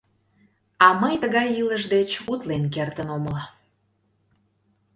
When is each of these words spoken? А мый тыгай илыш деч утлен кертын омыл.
А 0.85 0.87
мый 1.01 1.15
тыгай 1.23 1.47
илыш 1.61 1.83
деч 1.93 2.09
утлен 2.31 2.63
кертын 2.73 3.07
омыл. 3.17 3.37